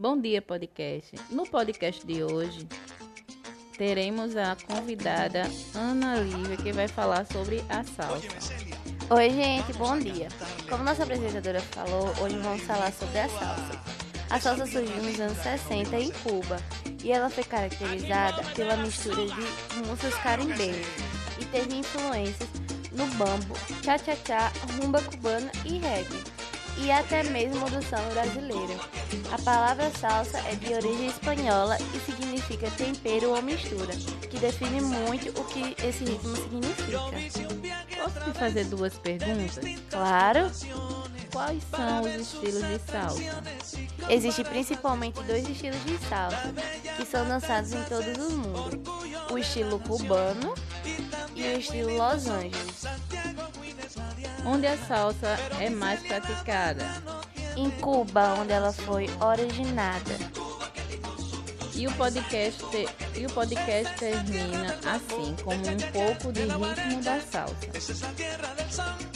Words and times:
Bom 0.00 0.20
dia, 0.20 0.40
podcast. 0.40 1.16
No 1.28 1.44
podcast 1.44 2.06
de 2.06 2.22
hoje, 2.22 2.68
teremos 3.76 4.36
a 4.36 4.54
convidada 4.54 5.42
Ana 5.74 6.20
Lívia, 6.20 6.56
que 6.56 6.70
vai 6.70 6.86
falar 6.86 7.26
sobre 7.26 7.64
a 7.68 7.82
salsa. 7.82 8.28
Oi, 9.10 9.30
gente, 9.30 9.72
bom 9.72 9.98
dia. 9.98 10.28
Como 10.70 10.84
nossa 10.84 11.02
apresentadora 11.02 11.60
falou, 11.60 12.06
hoje 12.22 12.38
vamos 12.38 12.62
falar 12.62 12.92
sobre 12.92 13.18
a 13.18 13.28
salsa. 13.28 13.82
A 14.30 14.38
salsa 14.38 14.66
surgiu 14.66 15.02
nos 15.02 15.18
anos 15.18 15.38
60 15.38 15.98
em 15.98 16.12
Cuba 16.12 16.62
e 17.02 17.10
ela 17.10 17.28
foi 17.28 17.42
caracterizada 17.42 18.44
pela 18.54 18.76
mistura 18.76 19.26
de 19.26 19.88
músicas 19.88 20.14
caribenhas 20.22 20.86
e 21.40 21.44
teve 21.46 21.74
influências 21.74 22.48
no 22.92 23.04
bambo, 23.16 23.54
cha-cha-cha, 23.82 24.52
rumba 24.80 25.02
cubana 25.02 25.50
e 25.64 25.78
reggae, 25.78 26.37
e 26.82 26.90
até 26.90 27.22
mesmo 27.24 27.68
do 27.70 27.82
samba 27.82 28.10
brasileiro. 28.12 28.80
A 29.32 29.38
palavra 29.42 29.90
salsa 29.90 30.38
é 30.40 30.54
de 30.54 30.72
origem 30.74 31.08
espanhola 31.08 31.76
e 31.94 32.00
significa 32.00 32.70
tempero 32.70 33.30
ou 33.30 33.42
mistura, 33.42 33.94
que 34.28 34.38
define 34.38 34.80
muito 34.80 35.28
o 35.40 35.44
que 35.44 35.76
esse 35.84 36.04
ritmo 36.04 36.36
significa. 36.36 36.98
Posso 38.02 38.20
te 38.20 38.38
fazer 38.38 38.64
duas 38.66 38.96
perguntas? 38.98 39.58
Claro, 39.90 40.50
Quais 41.32 41.62
são 41.70 42.00
os 42.00 42.14
estilos 42.14 42.62
de 42.62 42.90
salsa? 42.90 43.22
Existem 44.08 44.44
principalmente 44.44 45.22
dois 45.24 45.48
estilos 45.48 45.82
de 45.84 45.98
salsa, 46.08 46.54
que 46.96 47.04
são 47.04 47.26
dançados 47.28 47.72
em 47.72 47.82
todo 47.84 48.26
o 48.26 48.32
mundo: 48.32 48.82
o 49.30 49.38
estilo 49.38 49.78
cubano 49.78 50.54
e 51.34 51.42
o 51.42 51.58
estilo 51.58 51.96
Los 51.96 52.26
Angeles. 52.26 52.84
Onde 54.50 54.66
a 54.66 54.78
salsa 54.78 55.36
é 55.60 55.68
mais 55.68 56.00
praticada? 56.00 56.82
Em 57.54 57.70
Cuba, 57.70 58.32
onde 58.40 58.50
ela 58.50 58.72
foi 58.72 59.06
originada. 59.20 60.16
E 61.74 61.86
o 61.86 61.92
podcast, 61.92 62.64
e 63.14 63.26
o 63.26 63.30
podcast 63.30 63.94
termina 63.96 64.74
assim, 64.86 65.36
como 65.44 65.60
um 65.60 65.76
pouco 65.92 66.32
de 66.32 66.40
ritmo 66.40 67.02
da 67.02 67.20
salsa. 67.20 69.07